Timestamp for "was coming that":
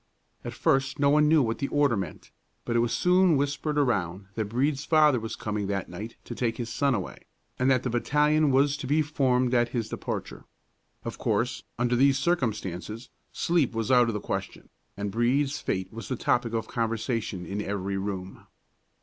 5.19-5.89